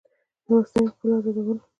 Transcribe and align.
له 0.47 0.51
مصنوعي 0.61 0.91
پولو 0.97 1.15
ازادول 1.19 1.59